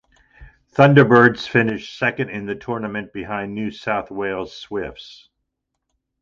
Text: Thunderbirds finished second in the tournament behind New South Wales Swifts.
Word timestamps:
Thunderbirds 0.73 1.47
finished 1.47 1.95
second 1.99 2.29
in 2.31 2.47
the 2.47 2.55
tournament 2.55 3.13
behind 3.13 3.53
New 3.53 3.69
South 3.69 4.09
Wales 4.09 4.57
Swifts. 4.57 5.29